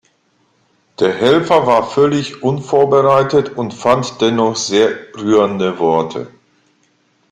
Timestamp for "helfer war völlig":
1.13-2.41